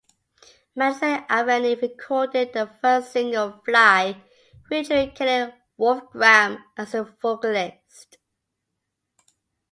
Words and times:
Madison 0.75 1.23
Avenue 1.29 1.75
recorded 1.79 2.53
their 2.53 2.65
first 2.81 3.11
single, 3.11 3.61
"Fly", 3.63 4.19
featuring 4.67 5.11
Kellie 5.11 5.53
Wolfgram 5.79 6.63
as 6.75 6.93
the 6.93 7.03
vocalist. 7.21 8.17